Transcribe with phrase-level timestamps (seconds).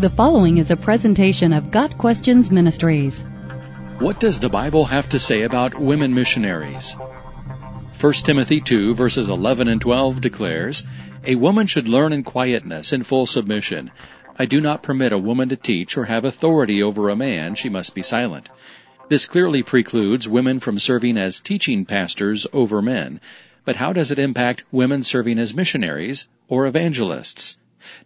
[0.00, 3.20] The following is a presentation of Got Questions Ministries.
[3.98, 6.96] What does the Bible have to say about women missionaries?
[8.00, 10.84] 1 Timothy 2 verses 11 and 12 declares,
[11.26, 13.90] A woman should learn in quietness and full submission.
[14.38, 17.68] I do not permit a woman to teach or have authority over a man, she
[17.68, 18.48] must be silent.
[19.10, 23.20] This clearly precludes women from serving as teaching pastors over men.
[23.66, 27.58] But how does it impact women serving as missionaries or evangelists?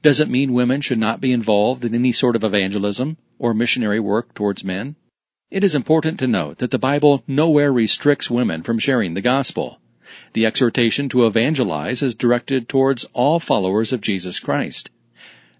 [0.02, 4.00] Does it mean women should not be involved in any sort of evangelism or missionary
[4.00, 4.96] work towards men?
[5.50, 9.78] It is important to note that the Bible nowhere restricts women from sharing the gospel.
[10.32, 14.90] The exhortation to evangelize is directed towards all followers of Jesus Christ.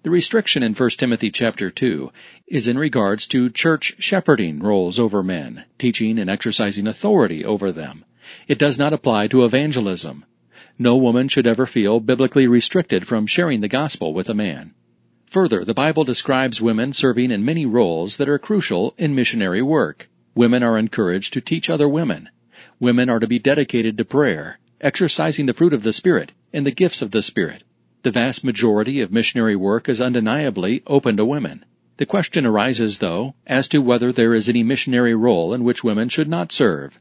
[0.03, 2.13] The restriction in 1 Timothy chapter 2
[2.47, 8.05] is in regards to church shepherding roles over men, teaching and exercising authority over them.
[8.47, 10.25] It does not apply to evangelism.
[10.79, 14.75] No woman should ever feel biblically restricted from sharing the gospel with a man.
[15.27, 20.09] Further, the Bible describes women serving in many roles that are crucial in missionary work.
[20.35, 22.29] Women are encouraged to teach other women.
[22.81, 26.73] Women are to be dedicated to prayer, exercising the fruit of the Spirit and the
[26.73, 27.63] gifts of the Spirit.
[28.03, 31.65] The vast majority of missionary work is undeniably open to women.
[31.99, 36.09] The question arises, though, as to whether there is any missionary role in which women
[36.09, 36.99] should not serve.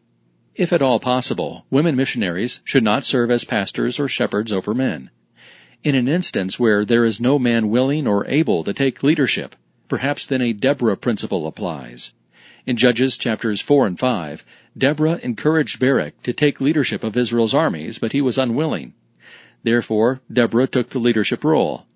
[0.56, 5.10] If at all possible, women missionaries should not serve as pastors or shepherds over men.
[5.84, 9.56] In an instance where there is no man willing or able to take leadership,
[9.88, 12.14] perhaps then a Deborah principle applies.
[12.68, 14.46] In Judges chapters 4 and 5,
[14.78, 18.94] Deborah encouraged Barak to take leadership of Israel's armies, but he was unwilling.
[19.64, 21.88] Therefore, Deborah took the leadership role.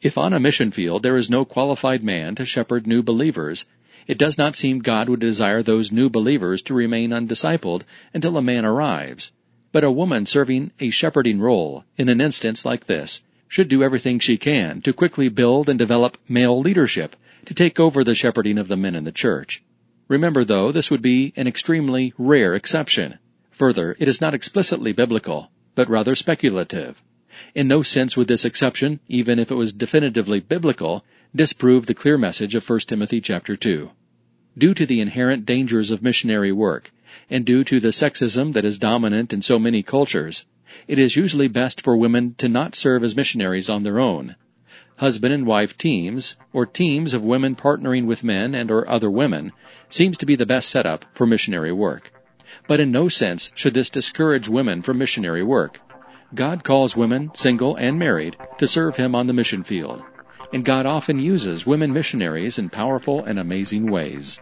[0.00, 3.64] If on a mission field there is no qualified man to shepherd new believers,
[4.06, 8.42] it does not seem God would desire those new believers to remain undiscipled until a
[8.42, 9.32] man arrives.
[9.72, 14.18] But a woman serving a shepherding role in an instance like this should do everything
[14.18, 18.68] she can to quickly build and develop male leadership to take over the shepherding of
[18.68, 19.62] the men in the church.
[20.08, 23.18] Remember though, this would be an extremely rare exception.
[23.50, 27.02] Further, it is not explicitly biblical but rather speculative.
[27.54, 31.04] In no sense would this exception, even if it was definitively biblical,
[31.34, 33.90] disprove the clear message of 1 Timothy chapter 2.
[34.56, 36.92] Due to the inherent dangers of missionary work,
[37.28, 40.46] and due to the sexism that is dominant in so many cultures,
[40.86, 44.36] it is usually best for women to not serve as missionaries on their own.
[44.96, 49.52] Husband and wife teams, or teams of women partnering with men and or other women,
[49.88, 52.12] seems to be the best setup for missionary work
[52.66, 55.80] but in no sense should this discourage women from missionary work.
[56.34, 60.02] God calls women, single and married, to serve Him on the mission field.
[60.52, 64.40] And God often uses women missionaries in powerful and amazing ways.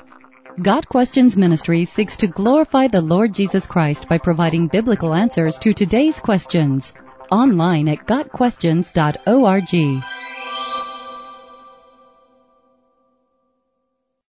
[0.63, 5.73] Got Questions Ministry seeks to glorify the Lord Jesus Christ by providing biblical answers to
[5.73, 6.93] today's questions.
[7.31, 10.20] Online at GotQuestions.org.